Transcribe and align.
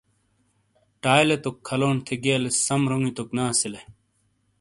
ٹائیلے 1.01 1.35
توک 1.43 1.55
کھَلونڈ 1.67 1.99
تھے 2.05 2.15
گیئلیس 2.23 2.55
سم 2.67 2.81
رونگی 2.89 3.11
توک 3.17 3.29
نے 3.35 3.41
اَسِیلے۔ 3.51 3.81